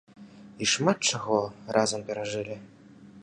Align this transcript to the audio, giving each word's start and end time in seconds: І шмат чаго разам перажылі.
І 0.65 0.67
шмат 0.71 0.97
чаго 1.11 1.37
разам 1.77 2.01
перажылі. 2.09 2.55